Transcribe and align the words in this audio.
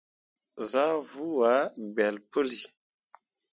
Zah 0.71 0.97
vuu 1.11 1.39
ah 1.55 1.63
gbelle 1.93 2.19
puli. 2.31 2.59